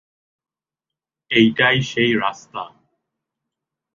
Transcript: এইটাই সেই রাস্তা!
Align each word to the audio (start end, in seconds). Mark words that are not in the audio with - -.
এইটাই 1.31 1.77
সেই 1.89 2.11
রাস্তা! 2.23 2.63